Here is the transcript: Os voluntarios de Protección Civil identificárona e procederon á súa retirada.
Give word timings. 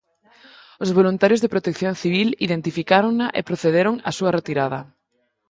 Os 0.83 0.89
voluntarios 0.97 1.41
de 1.41 1.51
Protección 1.53 1.93
Civil 2.03 2.29
identificárona 2.47 3.25
e 3.39 3.41
procederon 3.49 3.95
á 4.09 4.09
súa 4.17 4.35
retirada. 4.39 4.79